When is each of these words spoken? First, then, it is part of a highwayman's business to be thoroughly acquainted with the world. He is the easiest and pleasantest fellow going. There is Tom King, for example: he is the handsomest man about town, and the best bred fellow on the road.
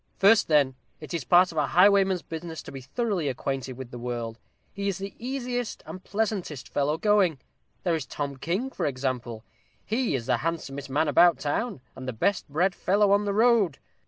First, 0.17 0.47
then, 0.47 0.73
it 0.99 1.13
is 1.13 1.23
part 1.25 1.51
of 1.51 1.59
a 1.59 1.67
highwayman's 1.67 2.23
business 2.23 2.63
to 2.63 2.71
be 2.71 2.81
thoroughly 2.81 3.27
acquainted 3.29 3.73
with 3.73 3.91
the 3.91 3.99
world. 3.99 4.39
He 4.73 4.87
is 4.87 4.97
the 4.97 5.13
easiest 5.19 5.83
and 5.85 6.03
pleasantest 6.03 6.67
fellow 6.69 6.97
going. 6.97 7.37
There 7.83 7.93
is 7.93 8.07
Tom 8.07 8.37
King, 8.37 8.71
for 8.71 8.87
example: 8.87 9.43
he 9.85 10.15
is 10.15 10.25
the 10.25 10.37
handsomest 10.37 10.89
man 10.89 11.07
about 11.07 11.37
town, 11.37 11.81
and 11.95 12.07
the 12.07 12.13
best 12.13 12.49
bred 12.49 12.73
fellow 12.73 13.11
on 13.11 13.25
the 13.25 13.33
road. 13.35 13.77